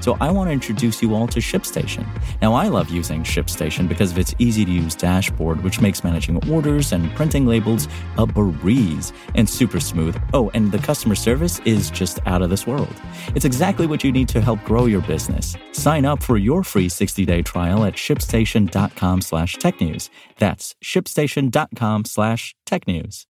So 0.00 0.16
I 0.20 0.30
want 0.30 0.48
to 0.48 0.52
introduce 0.52 1.02
you 1.02 1.14
all 1.14 1.28
to 1.28 1.40
ShipStation. 1.40 2.06
Now, 2.40 2.54
I 2.54 2.68
love 2.68 2.90
using 2.90 3.22
ShipStation 3.22 3.88
because 3.88 4.10
of 4.10 4.18
its 4.18 4.34
easy 4.38 4.64
to 4.64 4.70
use 4.70 4.94
dashboard, 4.94 5.62
which 5.62 5.80
makes 5.80 6.02
managing 6.02 6.50
orders 6.50 6.92
and 6.92 7.10
printing 7.14 7.46
labels 7.46 7.88
a 8.18 8.26
breeze 8.26 9.12
and 9.34 9.48
super 9.48 9.80
smooth. 9.80 10.20
Oh, 10.32 10.50
and 10.54 10.72
the 10.72 10.78
customer 10.78 11.14
service 11.14 11.60
is 11.60 11.90
just 11.90 12.18
out 12.26 12.42
of 12.42 12.50
this 12.50 12.66
world. 12.66 12.94
It's 13.34 13.44
exactly 13.44 13.86
what 13.86 14.02
you 14.02 14.12
need 14.12 14.28
to 14.30 14.40
help 14.40 14.62
grow 14.64 14.86
your 14.86 15.02
business. 15.02 15.56
Sign 15.72 16.04
up 16.04 16.22
for 16.22 16.36
your 16.36 16.64
free 16.64 16.88
60-day 16.88 17.42
trial 17.42 17.84
at 17.84 17.94
shipstation.com 17.94 19.20
slash 19.20 19.56
technews. 19.56 20.08
That's 20.38 20.74
shipstation.com 20.82 22.04
slash 22.04 22.54
technews. 22.66 23.26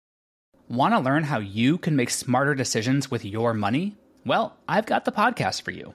Want 0.69 0.94
to 0.94 0.98
learn 0.98 1.22
how 1.24 1.38
you 1.38 1.78
can 1.78 1.94
make 1.94 2.10
smarter 2.10 2.55
decisions 2.55 3.08
with 3.08 3.24
your 3.24 3.55
money? 3.55 3.96
Well, 4.24 4.56
I've 4.69 4.86
got 4.86 5.05
the 5.05 5.12
podcast 5.12 5.62
for 5.62 5.70
you. 5.70 5.94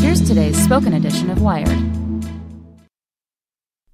Here's 0.00 0.26
today's 0.26 0.62
spoken 0.62 0.92
edition 0.94 1.30
of 1.30 1.42
Wired. 1.42 1.78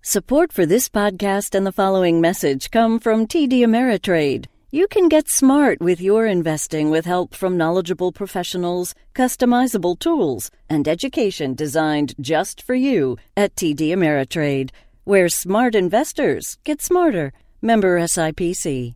Support 0.03 0.53
for 0.53 0.67
this 0.67 0.89
podcast 0.89 1.55
and 1.55 1.67
the 1.67 1.73
following 1.73 2.21
message 2.21 2.71
come 2.71 2.99
from 2.99 3.27
TD 3.27 3.61
Ameritrade. 3.61 4.47
You 4.71 4.89
can 4.89 5.09
get 5.09 5.29
smart 5.29 5.81
with 5.81 6.01
your 6.01 6.27
investing 6.27 6.91
with 6.91 7.05
help 7.05 7.35
from 7.35 7.57
knowledgeable 7.57 8.11
professionals, 8.11 8.95
customizable 9.15 9.99
tools, 9.99 10.51
and 10.69 10.89
education 10.89 11.55
designed 11.55 12.15
just 12.21 12.63
for 12.63 12.75
you 12.75 13.19
at 13.37 13.55
TD 13.55 13.89
Ameritrade, 13.91 14.71
where 15.05 15.29
smart 15.29 15.75
investors 15.75 16.59
get 16.65 16.81
smarter. 16.81 17.33
Member 17.61 18.01
SIPC. 18.01 18.95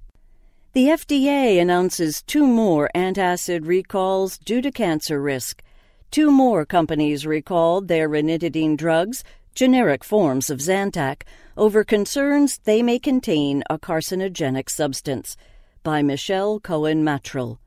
The 0.73 0.87
FDA 0.89 1.61
announces 1.61 2.21
two 2.23 2.47
more 2.47 2.91
antacid 2.95 3.67
recalls 3.67 4.39
due 4.39 4.61
to 4.61 4.73
cancer 4.73 5.23
risk. 5.23 5.63
Two 6.11 6.31
more 6.31 6.65
companies 6.65 7.27
recalled 7.27 7.89
their 7.89 8.09
ranitidine 8.09 8.77
drugs, 8.77 9.25
generic 9.55 10.05
forms 10.05 10.51
of 10.51 10.59
Zantac, 10.59 11.23
over 11.57 11.85
concerns 11.85 12.59
they 12.65 12.83
may 12.83 12.99
contain 12.99 13.63
a 13.69 13.79
carcinogenic 13.79 14.71
substance 14.71 15.37
by 15.83 16.03
Michelle 16.03 16.61
Cohen 16.61 17.05
Marill. 17.05 17.59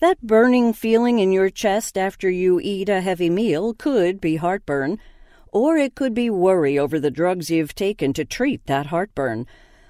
That 0.00 0.20
burning 0.22 0.72
feeling 0.72 1.18
in 1.18 1.32
your 1.32 1.50
chest 1.50 1.98
after 1.98 2.30
you 2.30 2.60
eat 2.60 2.88
a 2.88 3.00
heavy 3.00 3.30
meal 3.30 3.74
could 3.74 4.20
be 4.20 4.36
heartburn, 4.36 4.98
or 5.52 5.76
it 5.76 5.94
could 5.94 6.14
be 6.14 6.30
worry 6.30 6.78
over 6.78 7.00
the 7.00 7.10
drugs 7.10 7.50
you've 7.50 7.74
taken 7.74 8.12
to 8.12 8.24
treat 8.24 8.64
that 8.66 8.86
heartburn. 8.86 9.46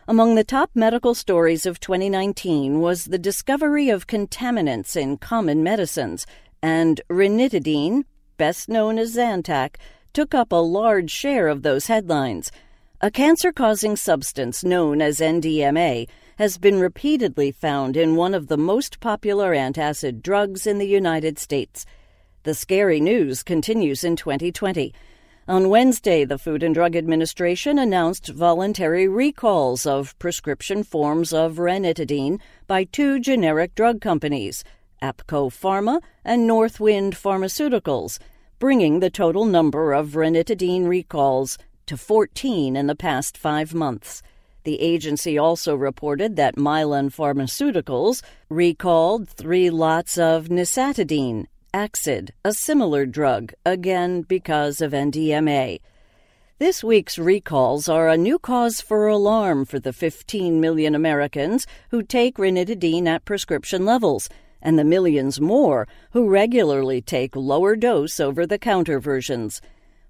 Among 0.07 0.35
the 0.35 0.45
top 0.45 0.71
medical 0.75 1.15
stories 1.15 1.67
of 1.67 1.81
2019 1.81 2.81
was 2.81 3.05
the 3.05 3.19
discovery 3.19 3.91
of 3.91 4.07
contaminants 4.07 4.97
in 4.97 5.19
common 5.19 5.63
medicines, 5.63 6.27
and 6.63 7.01
ranitidine, 7.09 8.05
best 8.37 8.69
known 8.69 8.99
as 8.99 9.17
Zantac, 9.17 9.77
took 10.13 10.35
up 10.35 10.53
a 10.53 10.57
large 10.57 11.11
share 11.11 11.49
of 11.49 11.63
those 11.63 11.87
headlines. 11.87 12.51
A 13.01 13.11
cancer 13.11 13.53
causing 13.53 13.95
substance 13.95 14.65
known 14.65 15.01
as 15.01 15.21
NDMA 15.21 16.09
has 16.39 16.59
been 16.59 16.81
repeatedly 16.81 17.53
found 17.53 17.97
in 17.97 18.17
one 18.17 18.35
of 18.35 18.49
the 18.49 18.57
most 18.57 19.01
popular 19.01 19.53
antacid 19.55 20.23
drugs 20.23 20.67
in 20.67 20.79
the 20.79 20.87
United 20.87 21.39
States. 21.39 21.87
The 22.43 22.55
scary 22.55 23.01
news 23.01 23.43
continues 23.43 24.05
in 24.05 24.17
2020. 24.17 24.93
On 25.49 25.69
Wednesday, 25.69 26.25
the 26.25 26.39
Food 26.39 26.63
and 26.63 26.75
Drug 26.75 26.95
Administration 26.95 27.79
announced 27.79 28.29
voluntary 28.29 29.09
recalls 29.09 29.87
of 29.87 30.19
prescription 30.19 30.83
forms 30.83 31.33
of 31.33 31.57
ranitidine 31.57 32.39
by 32.67 32.85
two 32.85 33.19
generic 33.19 33.75
drug 33.75 34.01
companies, 34.01 34.63
Appco 35.03 35.51
Pharma 35.51 36.01
and 36.25 36.49
Northwind 36.49 37.15
Pharmaceuticals, 37.15 38.19
bringing 38.59 39.01
the 39.01 39.11
total 39.11 39.45
number 39.45 39.93
of 39.93 40.11
ranitidine 40.11 40.89
recalls 40.89 41.59
to 41.87 41.97
14 41.97 42.77
in 42.77 42.87
the 42.87 42.95
past 42.95 43.37
five 43.39 43.75
months. 43.75 44.23
The 44.65 44.81
agency 44.81 45.39
also 45.39 45.75
reported 45.75 46.37
that 46.37 46.57
Mylan 46.57 47.11
Pharmaceuticals 47.11 48.23
recalled 48.51 49.29
three 49.29 49.71
lots 49.71 50.19
of 50.19 50.49
nizatidine, 50.49 51.47
Axid, 51.73 52.31
a 52.45 52.53
similar 52.53 53.07
drug, 53.07 53.53
again 53.65 54.23
because 54.23 54.81
of 54.81 54.93
NDMA. 54.93 55.81
This 56.59 56.83
week's 56.83 57.19
recalls 57.19 57.89
are 57.89 58.09
a 58.09 58.17
new 58.17 58.37
cause 58.37 58.81
for 58.81 59.07
alarm 59.07 59.65
for 59.65 59.79
the 59.79 59.93
15 59.93 60.61
million 60.61 60.95
Americans 60.95 61.69
who 61.91 62.03
take 62.03 62.37
ranitidine 62.37 63.07
at 63.07 63.25
prescription 63.25 63.85
levels 63.85 64.29
and 64.63 64.79
the 64.79 64.85
millions 64.85 65.41
more 65.41 65.87
who 66.13 66.29
regularly 66.29 67.01
take 67.01 67.37
lower 67.37 67.77
dose 67.77 68.21
over 68.21 68.47
the 68.47 68.59
counter 68.59 69.01
versions. 69.01 69.61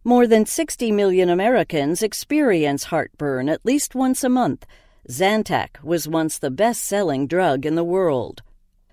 More 0.05 0.27
than 0.27 0.47
60 0.47 0.93
million 0.93 1.29
Americans 1.29 2.03
experience 2.03 2.85
heartburn 2.85 3.49
at 3.49 3.65
least 3.65 3.95
once 3.95 4.25
a 4.25 4.29
month. 4.29 4.65
Zantac 5.09 5.83
was 5.83 6.09
once 6.09 6.39
the 6.39 6.51
best 6.51 6.83
selling 6.83 7.27
drug 7.27 7.67
in 7.67 7.75
the 7.75 7.85
world. 7.85 8.43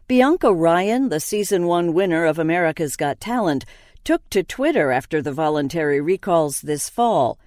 Bianca 0.07 0.53
Ryan, 0.53 1.09
the 1.09 1.19
season 1.19 1.67
one 1.67 1.93
winner 1.93 2.25
of 2.25 2.37
America's 2.37 2.95
Got 2.95 3.19
Talent, 3.19 3.65
took 4.03 4.29
to 4.29 4.43
Twitter 4.43 4.91
after 4.91 5.21
the 5.21 5.31
voluntary 5.31 5.99
recalls 5.99 6.61
this 6.61 6.89
fall. 6.89 7.39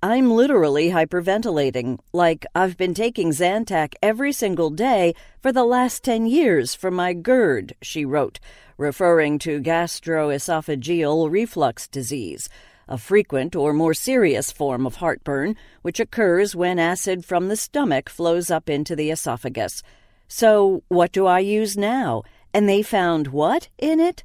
I'm 0.00 0.30
literally 0.30 0.90
hyperventilating, 0.90 1.98
like 2.12 2.46
I've 2.54 2.76
been 2.76 2.94
taking 2.94 3.30
Zantac 3.30 3.94
every 4.00 4.32
single 4.32 4.70
day 4.70 5.12
for 5.42 5.50
the 5.50 5.64
last 5.64 6.04
10 6.04 6.26
years 6.26 6.72
for 6.72 6.92
my 6.92 7.12
GERD, 7.12 7.74
she 7.82 8.04
wrote, 8.04 8.38
referring 8.76 9.40
to 9.40 9.60
gastroesophageal 9.60 11.28
reflux 11.32 11.88
disease 11.88 12.48
a 12.86 12.96
frequent 12.96 13.54
or 13.54 13.72
more 13.74 13.92
serious 13.92 14.50
form 14.50 14.86
of 14.86 14.96
heartburn, 14.96 15.56
which 15.82 16.00
occurs 16.00 16.56
when 16.56 16.78
acid 16.78 17.24
from 17.24 17.48
the 17.48 17.56
stomach 17.56 18.08
flows 18.08 18.50
up 18.50 18.70
into 18.70 18.96
the 18.96 19.10
esophagus. 19.10 19.82
So, 20.26 20.82
what 20.88 21.12
do 21.12 21.26
I 21.26 21.40
use 21.40 21.76
now? 21.76 22.22
And 22.54 22.66
they 22.66 22.82
found 22.82 23.28
what 23.28 23.68
in 23.76 24.00
it? 24.00 24.24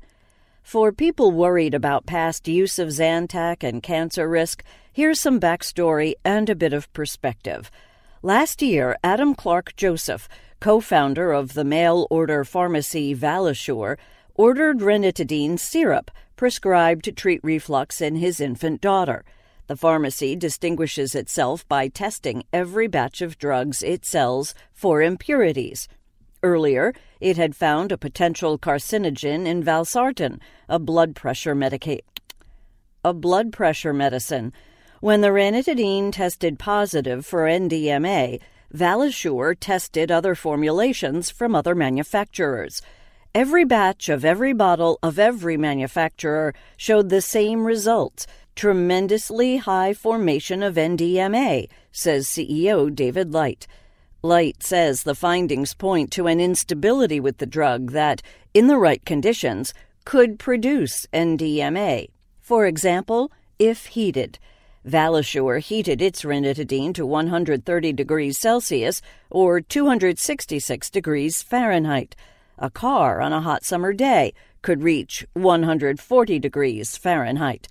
For 0.63 0.91
people 0.94 1.31
worried 1.31 1.74
about 1.74 2.06
past 2.06 2.47
use 2.47 2.79
of 2.79 2.88
Zantac 2.88 3.63
and 3.63 3.84
cancer 3.84 4.28
risk, 4.28 4.63
here's 4.91 5.19
some 5.19 5.40
backstory 5.40 6.16
and 6.24 6.50
a 6.50 6.56
bit 6.56 6.74
of 6.74 6.91
perspective. 6.94 7.69
Last 8.22 8.62
year, 8.62 8.97
Adam 9.03 9.35
Clark 9.35 9.75
Joseph, 9.75 10.28
co 10.62 10.79
founder 10.79 11.33
of 11.33 11.54
the 11.54 11.65
mail 11.65 12.07
order 12.10 12.45
pharmacy 12.45 13.13
Valisure, 13.13 13.98
ordered 14.36 14.80
ranitidine 14.80 15.60
syrup 15.60 16.10
prescribed 16.38 17.04
to 17.06 17.12
treat 17.12 17.42
reflux 17.44 18.01
in 18.01 18.16
his 18.16 18.39
infant 18.39 18.80
daughter. 18.81 19.25
The 19.68 19.75
pharmacy 19.75 20.36
distinguishes 20.36 21.13
itself 21.13 21.68
by 21.68 21.89
testing 21.89 22.45
every 22.51 22.88
batch 22.88 23.21
of 23.21 23.38
drugs 23.38 23.83
it 23.83 24.06
sells 24.06 24.56
for 24.71 25.01
impurities. 25.01 25.88
Earlier, 26.44 26.94
it 27.22 27.38
had 27.38 27.56
found 27.56 27.94
a 27.94 27.98
potential 27.98 28.60
carcinogen 28.60 29.45
in 29.45 29.63
valsartan, 29.63 30.42
a 30.68 30.78
blood 30.78 31.16
pressure 31.16 31.56
medica- 31.56 32.01
a 33.06 33.13
blood 33.13 33.54
pressure 33.54 33.94
medicine. 33.94 34.51
When 35.00 35.22
the 35.22 35.30
ranitidine 35.30 36.12
tested 36.12 36.60
positive 36.60 37.25
for 37.25 37.48
NDMA, 37.48 38.42
Valisure 38.74 39.56
tested 39.57 40.12
other 40.12 40.36
formulations 40.36 41.30
from 41.30 41.56
other 41.56 41.75
manufacturers. 41.75 42.81
Every 43.34 43.63
batch 43.63 44.10
of 44.10 44.25
every 44.25 44.51
bottle 44.51 45.00
of 45.01 45.18
every 45.18 45.57
manufacturer 45.57 46.54
showed 46.75 47.10
the 47.10 47.22
same 47.22 47.66
results 47.66 48.28
tremendously 48.56 49.57
high 49.57 49.94
formation 49.94 50.62
of 50.62 50.75
NDMA, 50.75 51.68
says 51.92 52.28
CEO 52.28 52.94
David 52.94 53.34
Light. 53.34 53.66
Light 54.25 54.63
says 54.63 55.03
the 55.03 55.15
findings 55.15 55.73
point 55.73 56.09
to 56.11 56.27
an 56.27 56.39
instability 56.39 57.19
with 57.19 57.39
the 57.39 57.45
drug 57.45 57.91
that, 57.91 58.21
in 58.53 58.67
the 58.67 58.77
right 58.77 59.03
conditions, 59.03 59.73
could 60.05 60.39
produce 60.39 61.05
NDMA. 61.11 62.09
For 62.39 62.65
example, 62.65 63.33
if 63.59 63.87
heated. 63.87 64.39
Valisure 64.87 65.59
heated 65.59 66.01
its 66.01 66.23
ranitidine 66.23 66.93
to 66.93 67.05
130 67.05 67.91
degrees 67.91 68.37
Celsius 68.37 69.01
or 69.29 69.59
266 69.59 70.89
degrees 70.89 71.41
Fahrenheit. 71.41 72.15
A 72.57 72.69
car 72.69 73.19
on 73.19 73.33
a 73.33 73.41
hot 73.41 73.65
summer 73.65 73.91
day 73.91 74.33
could 74.61 74.83
reach 74.83 75.25
140 75.33 76.39
degrees 76.39 76.95
Fahrenheit. 76.95 77.67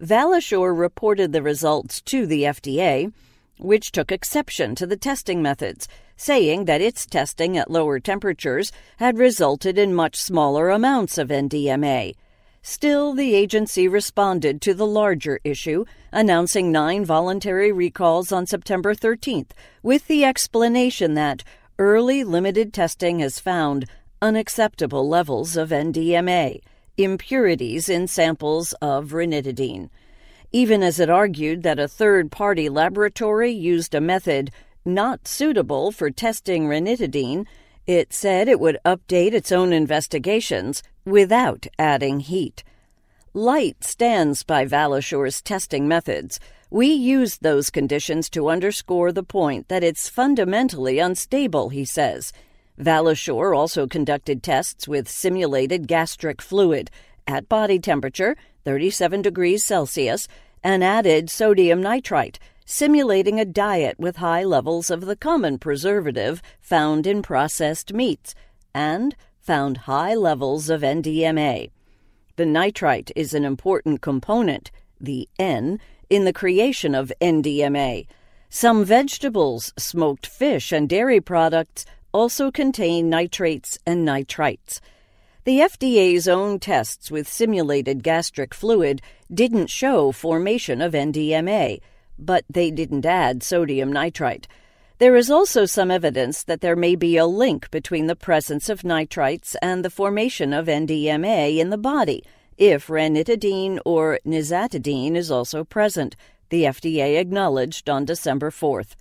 Valisure 0.00 0.72
reported 0.72 1.32
the 1.32 1.42
results 1.42 2.00
to 2.00 2.24
the 2.24 2.44
FDA, 2.44 3.12
which 3.60 3.92
took 3.92 4.10
exception 4.10 4.74
to 4.74 4.86
the 4.86 4.96
testing 4.96 5.42
methods, 5.42 5.86
saying 6.16 6.64
that 6.64 6.80
its 6.80 7.06
testing 7.06 7.56
at 7.56 7.70
lower 7.70 8.00
temperatures 8.00 8.72
had 8.98 9.18
resulted 9.18 9.78
in 9.78 9.94
much 9.94 10.16
smaller 10.16 10.70
amounts 10.70 11.18
of 11.18 11.28
NDMA. 11.28 12.14
Still, 12.62 13.14
the 13.14 13.34
agency 13.34 13.88
responded 13.88 14.60
to 14.62 14.74
the 14.74 14.86
larger 14.86 15.40
issue, 15.44 15.86
announcing 16.12 16.70
nine 16.70 17.04
voluntary 17.04 17.72
recalls 17.72 18.32
on 18.32 18.46
September 18.46 18.94
13th, 18.94 19.52
with 19.82 20.06
the 20.08 20.24
explanation 20.24 21.14
that 21.14 21.42
early 21.78 22.22
limited 22.22 22.74
testing 22.74 23.20
has 23.20 23.40
found 23.40 23.86
unacceptable 24.20 25.08
levels 25.08 25.56
of 25.56 25.70
NDMA, 25.70 26.60
impurities 26.98 27.88
in 27.88 28.06
samples 28.06 28.74
of 28.82 29.12
ranitidine. 29.12 29.88
Even 30.52 30.82
as 30.82 30.98
it 30.98 31.08
argued 31.08 31.62
that 31.62 31.78
a 31.78 31.86
third 31.86 32.32
party 32.32 32.68
laboratory 32.68 33.52
used 33.52 33.94
a 33.94 34.00
method 34.00 34.50
not 34.84 35.28
suitable 35.28 35.92
for 35.92 36.10
testing 36.10 36.66
ranitidine, 36.66 37.46
it 37.86 38.12
said 38.12 38.48
it 38.48 38.60
would 38.60 38.78
update 38.84 39.32
its 39.32 39.52
own 39.52 39.72
investigations 39.72 40.82
without 41.04 41.66
adding 41.78 42.20
heat. 42.20 42.64
Light 43.32 43.84
stands 43.84 44.42
by 44.42 44.64
Valisure's 44.64 45.40
testing 45.40 45.86
methods. 45.86 46.40
We 46.68 46.88
used 46.88 47.42
those 47.42 47.70
conditions 47.70 48.28
to 48.30 48.48
underscore 48.48 49.12
the 49.12 49.22
point 49.22 49.68
that 49.68 49.84
it's 49.84 50.08
fundamentally 50.08 50.98
unstable, 50.98 51.68
he 51.68 51.84
says. 51.84 52.32
Valisure 52.76 53.56
also 53.56 53.86
conducted 53.86 54.42
tests 54.42 54.88
with 54.88 55.08
simulated 55.08 55.86
gastric 55.86 56.42
fluid 56.42 56.90
at 57.26 57.48
body 57.48 57.78
temperature, 57.78 58.36
37 58.64 59.22
degrees 59.22 59.64
Celsius, 59.64 60.28
and 60.62 60.84
added 60.84 61.30
sodium 61.30 61.82
nitrite, 61.82 62.38
simulating 62.64 63.40
a 63.40 63.44
diet 63.44 63.98
with 63.98 64.16
high 64.16 64.44
levels 64.44 64.90
of 64.90 65.02
the 65.02 65.16
common 65.16 65.58
preservative 65.58 66.42
found 66.60 67.06
in 67.06 67.22
processed 67.22 67.92
meats, 67.92 68.34
and 68.74 69.16
found 69.40 69.78
high 69.78 70.14
levels 70.14 70.70
of 70.70 70.82
NDMA. 70.82 71.70
The 72.36 72.46
nitrite 72.46 73.10
is 73.16 73.34
an 73.34 73.44
important 73.44 74.00
component, 74.00 74.70
the 75.00 75.28
N, 75.38 75.80
in 76.08 76.24
the 76.24 76.32
creation 76.32 76.94
of 76.94 77.12
NDMA. 77.20 78.06
Some 78.48 78.84
vegetables, 78.84 79.72
smoked 79.76 80.26
fish, 80.26 80.72
and 80.72 80.88
dairy 80.88 81.20
products 81.20 81.86
also 82.12 82.50
contain 82.50 83.08
nitrates 83.08 83.78
and 83.86 84.06
nitrites. 84.06 84.80
The 85.50 85.58
FDA's 85.58 86.28
own 86.28 86.60
tests 86.60 87.10
with 87.10 87.26
simulated 87.26 88.04
gastric 88.04 88.54
fluid 88.54 89.02
didn't 89.34 89.66
show 89.66 90.12
formation 90.12 90.80
of 90.80 90.92
NDMA, 90.92 91.80
but 92.16 92.44
they 92.48 92.70
didn't 92.70 93.04
add 93.04 93.42
sodium 93.42 93.92
nitrite. 93.92 94.46
There 94.98 95.16
is 95.16 95.28
also 95.28 95.66
some 95.66 95.90
evidence 95.90 96.44
that 96.44 96.60
there 96.60 96.76
may 96.76 96.94
be 96.94 97.16
a 97.16 97.26
link 97.26 97.68
between 97.72 98.06
the 98.06 98.14
presence 98.14 98.68
of 98.68 98.82
nitrites 98.82 99.56
and 99.60 99.84
the 99.84 99.90
formation 99.90 100.52
of 100.52 100.66
NDMA 100.66 101.58
in 101.58 101.70
the 101.70 101.76
body 101.76 102.22
if 102.56 102.86
ranitidine 102.86 103.80
or 103.84 104.20
nizatidine 104.24 105.16
is 105.16 105.32
also 105.32 105.64
present, 105.64 106.14
the 106.50 106.62
FDA 106.62 107.18
acknowledged 107.18 107.90
on 107.90 108.04
December 108.04 108.52
4th. 108.52 108.94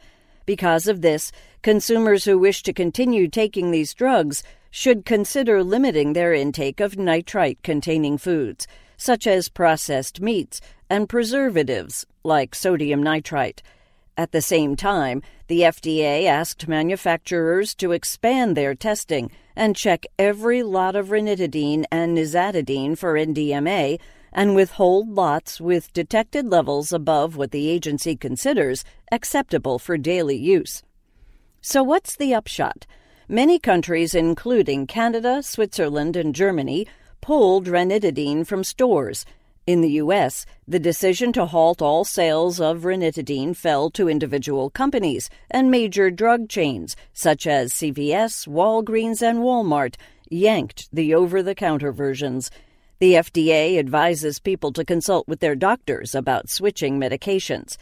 Because 0.50 0.88
of 0.88 1.02
this, 1.02 1.32
consumers 1.62 2.26
who 2.26 2.40
wish 2.40 2.64
to 2.64 2.74
continue 2.74 3.28
taking 3.28 3.70
these 3.70 3.94
drugs 3.94 4.42
should 4.72 5.06
consider 5.06 5.64
limiting 5.64 6.14
their 6.14 6.34
intake 6.34 6.80
of 6.80 6.98
nitrite 6.98 7.62
containing 7.62 8.18
foods, 8.18 8.66
such 8.98 9.28
as 9.28 9.48
processed 9.48 10.22
meats 10.22 10.60
and 10.90 11.08
preservatives 11.08 12.04
like 12.24 12.56
sodium 12.56 13.04
nitrite. 13.04 13.62
At 14.18 14.32
the 14.32 14.42
same 14.42 14.76
time, 14.76 15.22
the 15.46 15.62
FDA 15.62 16.26
asked 16.26 16.68
manufacturers 16.68 17.76
to 17.76 17.92
expand 17.92 18.58
their 18.58 18.74
testing 18.74 19.30
and 19.56 19.76
check 19.76 20.08
every 20.18 20.64
lot 20.64 20.96
of 20.96 21.10
ranitidine 21.10 21.86
and 21.92 22.18
nizatidine 22.18 22.98
for 22.98 23.14
NDMA 23.14 24.00
and 24.32 24.56
withhold 24.56 25.10
lots 25.10 25.60
with 25.60 25.94
detected 25.94 26.46
levels 26.46 26.94
above 26.94 27.36
what 27.36 27.52
the 27.52 27.70
agency 27.70 28.16
considers 28.16 28.84
acceptable 29.12 29.80
for 29.80 29.98
daily 29.98 30.38
use. 30.38 30.84
So, 31.62 31.84
what's 31.84 32.16
the 32.16 32.34
upshot? 32.34 32.86
Many 33.28 33.60
countries, 33.60 34.16
including 34.16 34.88
Canada, 34.88 35.44
Switzerland, 35.44 36.16
and 36.16 36.34
Germany, 36.34 36.88
pulled 37.22 37.68
ranitidine 37.68 38.46
from 38.48 38.64
stores 38.64 39.26
in 39.70 39.82
the 39.82 40.02
U.S., 40.04 40.48
the 40.68 40.80
decision 40.80 41.32
to 41.34 41.46
halt 41.46 41.80
all 41.80 42.04
sales 42.04 42.60
of 42.60 42.82
ranitidine 42.82 43.56
fell 43.56 43.92
to 43.92 44.10
individual 44.10 44.72
companies 44.72 45.30
and 45.52 45.70
major 45.70 46.10
drug 46.10 46.50
chains, 46.50 46.96
such 47.14 47.46
as 47.46 47.72
CVS, 47.74 48.48
Walgreens, 48.48 49.22
and 49.22 49.40
Walmart, 49.40 49.94
yanked 50.28 50.90
the 50.92 51.14
over 51.14 51.44
the 51.44 51.54
counter 51.54 51.92
versions. 51.92 52.50
The 53.00 53.14
FDA 53.14 53.80
advises 53.80 54.40
people 54.40 54.74
to 54.74 54.84
consult 54.84 55.26
with 55.26 55.40
their 55.40 55.56
doctors 55.56 56.14
about 56.14 56.50
switching 56.50 57.00
medications. 57.00 57.78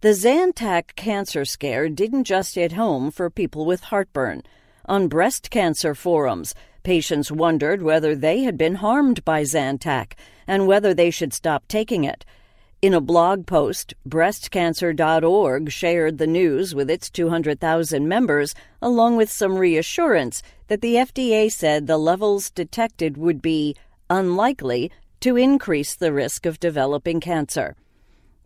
The 0.00 0.10
Zantac 0.10 0.94
cancer 0.94 1.44
scare 1.44 1.88
didn't 1.88 2.22
just 2.22 2.54
hit 2.54 2.70
home 2.70 3.10
for 3.10 3.30
people 3.30 3.64
with 3.64 3.84
heartburn. 3.90 4.44
On 4.86 5.08
breast 5.08 5.50
cancer 5.50 5.92
forums, 5.92 6.54
patients 6.84 7.32
wondered 7.32 7.82
whether 7.82 8.14
they 8.14 8.44
had 8.44 8.56
been 8.56 8.76
harmed 8.76 9.24
by 9.24 9.42
Zantac 9.42 10.12
and 10.46 10.68
whether 10.68 10.94
they 10.94 11.10
should 11.10 11.32
stop 11.32 11.66
taking 11.66 12.04
it. 12.04 12.24
In 12.80 12.94
a 12.94 13.00
blog 13.00 13.46
post, 13.46 13.94
breastcancer.org 14.08 15.72
shared 15.72 16.18
the 16.18 16.26
news 16.28 16.76
with 16.76 16.88
its 16.90 17.10
200,000 17.10 18.06
members, 18.06 18.54
along 18.80 19.16
with 19.16 19.32
some 19.32 19.56
reassurance 19.56 20.42
that 20.68 20.80
the 20.80 20.94
FDA 20.94 21.50
said 21.50 21.86
the 21.86 21.98
levels 21.98 22.50
detected 22.50 23.16
would 23.16 23.42
be 23.42 23.74
unlikely 24.10 24.90
to 25.20 25.36
increase 25.36 25.94
the 25.94 26.12
risk 26.12 26.46
of 26.46 26.60
developing 26.60 27.20
cancer. 27.20 27.76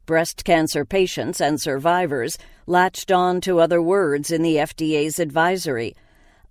Breast 0.07 0.45
cancer 0.45 0.85
patients 0.85 1.41
and 1.41 1.61
survivors 1.61 2.39
latched 2.67 3.11
on 3.11 3.41
to 3.43 3.61
other 3.61 3.83
words 3.83 4.31
in 4.31 4.43
the 4.43 4.57
FDA's 4.57 5.19
advisory. 5.19 5.95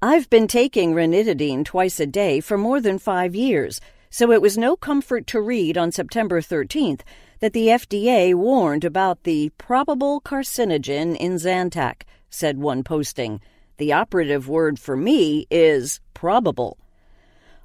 I've 0.02 0.30
been 0.30 0.48
taking 0.48 0.94
ranitidine 0.94 1.66
twice 1.66 2.00
a 2.00 2.06
day 2.06 2.40
for 2.40 2.58
more 2.58 2.80
than 2.80 3.00
five 3.00 3.34
years 3.34 3.82
so 4.10 4.32
it 4.32 4.42
was 4.42 4.58
no 4.58 4.76
comfort 4.76 5.28
to 5.28 5.42
read 5.42 5.78
on 5.78 5.92
September 5.92 6.42
13th 6.42 7.02
that 7.40 7.54
the 7.54 7.68
FDA 7.68 8.34
warned 8.34 8.84
about 8.84 9.24
the 9.24 9.50
probable 9.58 10.22
carcinogen 10.22 11.16
in 11.18 11.36
Zantac, 11.36 12.04
said 12.30 12.58
one 12.58 12.84
posting. 12.84 13.42
The 13.78 13.94
operative 13.94 14.48
word 14.48 14.80
for 14.80 14.96
me 14.96 15.46
is 15.52 16.00
probable. 16.14 16.78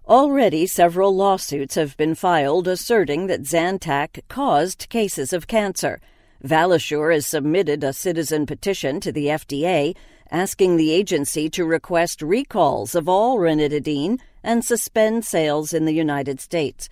Already, 0.08 0.66
several 0.66 1.14
lawsuits 1.14 1.76
have 1.76 1.96
been 1.96 2.16
filed 2.16 2.66
asserting 2.66 3.28
that 3.28 3.42
Zantac 3.42 4.22
caused 4.28 4.88
cases 4.88 5.32
of 5.32 5.46
cancer. 5.46 6.00
Valisure 6.44 7.14
has 7.14 7.24
submitted 7.24 7.84
a 7.84 7.92
citizen 7.92 8.44
petition 8.44 8.98
to 8.98 9.12
the 9.12 9.26
FDA 9.26 9.94
asking 10.28 10.76
the 10.76 10.90
agency 10.90 11.48
to 11.50 11.64
request 11.64 12.20
recalls 12.20 12.96
of 12.96 13.08
all 13.08 13.38
ranitidine 13.38 14.18
and 14.42 14.64
suspend 14.64 15.24
sales 15.24 15.72
in 15.72 15.84
the 15.84 15.94
United 15.94 16.40
States. 16.40 16.88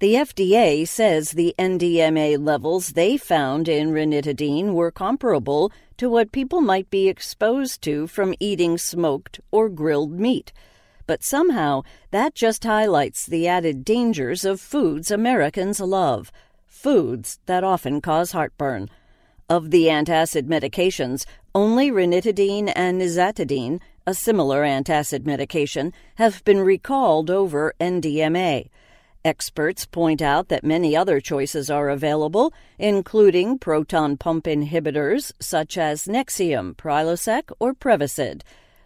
The 0.00 0.14
FDA 0.14 0.86
says 0.86 1.30
the 1.30 1.54
NDMA 1.58 2.44
levels 2.44 2.88
they 2.88 3.16
found 3.16 3.66
in 3.66 3.92
ranitidine 3.92 4.74
were 4.74 4.90
comparable 4.90 5.72
to 5.96 6.10
what 6.10 6.32
people 6.32 6.60
might 6.60 6.90
be 6.90 7.08
exposed 7.08 7.80
to 7.82 8.08
from 8.08 8.34
eating 8.40 8.76
smoked 8.76 9.40
or 9.50 9.70
grilled 9.70 10.18
meat. 10.18 10.52
But 11.12 11.22
somehow 11.22 11.82
that 12.10 12.34
just 12.34 12.64
highlights 12.64 13.26
the 13.26 13.46
added 13.46 13.84
dangers 13.84 14.46
of 14.46 14.62
foods 14.62 15.10
Americans 15.10 15.78
love, 15.78 16.32
foods 16.64 17.38
that 17.44 17.62
often 17.62 18.00
cause 18.00 18.32
heartburn. 18.32 18.88
Of 19.46 19.72
the 19.72 19.88
antacid 19.88 20.44
medications, 20.44 21.26
only 21.54 21.90
ranitidine 21.90 22.72
and 22.74 22.98
nizatidine 22.98 23.78
a 24.06 24.14
similar 24.14 24.62
antacid 24.62 25.26
medication, 25.26 25.92
have 26.14 26.42
been 26.44 26.60
recalled 26.60 27.28
over 27.28 27.74
NDMA. 27.78 28.70
Experts 29.22 29.84
point 29.84 30.22
out 30.22 30.48
that 30.48 30.64
many 30.64 30.96
other 30.96 31.20
choices 31.20 31.68
are 31.68 31.90
available, 31.90 32.54
including 32.78 33.58
proton 33.58 34.16
pump 34.16 34.46
inhibitors 34.46 35.30
such 35.38 35.76
as 35.76 36.06
Nexium, 36.06 36.74
Prilosec, 36.74 37.52
or 37.60 37.74
Prevacid. 37.74 38.40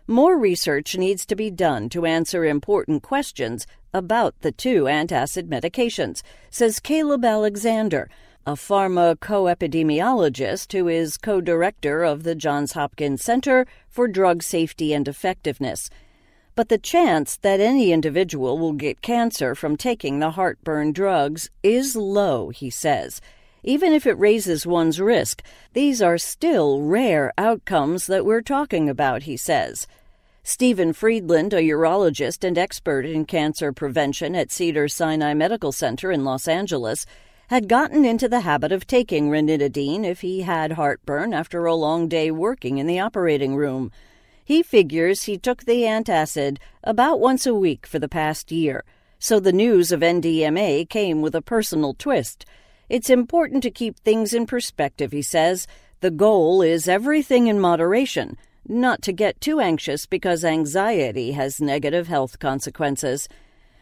More 0.08 0.38
research 0.38 0.96
needs 0.96 1.26
to 1.26 1.34
be 1.34 1.50
done 1.50 1.88
to 1.88 2.06
answer 2.06 2.44
important 2.44 3.02
questions 3.02 3.66
about 3.92 4.40
the 4.40 4.52
two 4.52 4.84
antacid 4.84 5.48
medications, 5.48 6.22
says 6.48 6.78
Caleb 6.78 7.24
Alexander, 7.24 8.08
a 8.46 8.52
pharmacoepidemiologist 8.52 10.72
who 10.72 10.86
is 10.86 11.16
co 11.16 11.40
director 11.40 12.04
of 12.04 12.22
the 12.22 12.36
Johns 12.36 12.72
Hopkins 12.72 13.22
Center 13.22 13.66
for 13.88 14.06
Drug 14.06 14.42
Safety 14.42 14.94
and 14.94 15.08
Effectiveness 15.08 15.90
but 16.56 16.70
the 16.70 16.78
chance 16.78 17.36
that 17.36 17.60
any 17.60 17.92
individual 17.92 18.58
will 18.58 18.72
get 18.72 19.02
cancer 19.02 19.54
from 19.54 19.76
taking 19.76 20.18
the 20.18 20.30
heartburn 20.30 20.90
drugs 20.90 21.50
is 21.62 21.94
low, 21.94 22.48
he 22.48 22.70
says. 22.70 23.20
Even 23.62 23.92
if 23.92 24.06
it 24.06 24.18
raises 24.18 24.66
one's 24.66 24.98
risk, 24.98 25.42
these 25.74 26.00
are 26.00 26.16
still 26.16 26.80
rare 26.80 27.30
outcomes 27.36 28.06
that 28.06 28.24
we're 28.24 28.40
talking 28.40 28.88
about, 28.88 29.24
he 29.24 29.36
says. 29.36 29.86
Stephen 30.48 30.92
Freedland, 30.92 31.52
a 31.52 31.60
urologist 31.60 32.44
and 32.44 32.56
expert 32.56 33.04
in 33.04 33.24
cancer 33.24 33.72
prevention 33.72 34.36
at 34.36 34.52
Cedar 34.52 34.86
Sinai 34.86 35.34
Medical 35.34 35.72
Center 35.72 36.12
in 36.12 36.24
Los 36.24 36.46
Angeles, 36.46 37.04
had 37.48 37.68
gotten 37.68 38.04
into 38.04 38.28
the 38.28 38.42
habit 38.42 38.70
of 38.70 38.86
taking 38.86 39.28
ranitidine 39.28 40.04
if 40.04 40.20
he 40.20 40.42
had 40.42 40.70
heartburn 40.70 41.34
after 41.34 41.64
a 41.64 41.74
long 41.74 42.06
day 42.06 42.30
working 42.30 42.78
in 42.78 42.86
the 42.86 43.00
operating 43.00 43.56
room. 43.56 43.90
He 44.44 44.62
figures 44.62 45.24
he 45.24 45.36
took 45.36 45.64
the 45.64 45.82
antacid 45.82 46.58
about 46.84 47.18
once 47.18 47.44
a 47.44 47.52
week 47.52 47.84
for 47.84 47.98
the 47.98 48.08
past 48.08 48.52
year, 48.52 48.84
so 49.18 49.40
the 49.40 49.52
news 49.52 49.90
of 49.90 49.98
NDMA 49.98 50.88
came 50.88 51.22
with 51.22 51.34
a 51.34 51.42
personal 51.42 51.92
twist. 51.92 52.46
It's 52.88 53.10
important 53.10 53.64
to 53.64 53.70
keep 53.72 53.98
things 53.98 54.32
in 54.32 54.46
perspective, 54.46 55.10
he 55.10 55.22
says. 55.22 55.66
The 56.02 56.12
goal 56.12 56.62
is 56.62 56.86
everything 56.86 57.48
in 57.48 57.58
moderation, 57.58 58.36
not 58.68 59.02
to 59.02 59.12
get 59.12 59.40
too 59.40 59.60
anxious 59.60 60.06
because 60.06 60.44
anxiety 60.44 61.32
has 61.32 61.60
negative 61.60 62.08
health 62.08 62.38
consequences. 62.38 63.28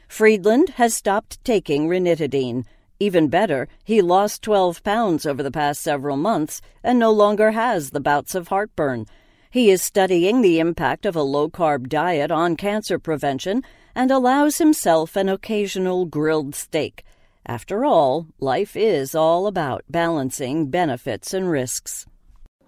Freedland 0.08 0.70
has 0.70 0.94
stopped 0.94 1.42
taking 1.44 1.88
ranitidine. 1.88 2.64
Even 3.00 3.28
better, 3.28 3.68
he 3.82 4.00
lost 4.00 4.42
12 4.42 4.82
pounds 4.82 5.26
over 5.26 5.42
the 5.42 5.50
past 5.50 5.82
several 5.82 6.16
months 6.16 6.60
and 6.82 6.98
no 6.98 7.10
longer 7.10 7.50
has 7.50 7.90
the 7.90 8.00
bouts 8.00 8.34
of 8.34 8.48
heartburn. 8.48 9.06
He 9.50 9.70
is 9.70 9.82
studying 9.82 10.42
the 10.42 10.58
impact 10.58 11.06
of 11.06 11.14
a 11.14 11.22
low 11.22 11.48
carb 11.48 11.88
diet 11.88 12.30
on 12.30 12.56
cancer 12.56 12.98
prevention 12.98 13.62
and 13.94 14.10
allows 14.10 14.58
himself 14.58 15.16
an 15.16 15.28
occasional 15.28 16.06
grilled 16.06 16.54
steak. 16.54 17.04
After 17.46 17.84
all, 17.84 18.26
life 18.40 18.74
is 18.74 19.14
all 19.14 19.46
about 19.46 19.84
balancing 19.88 20.70
benefits 20.70 21.34
and 21.34 21.50
risks. 21.50 22.06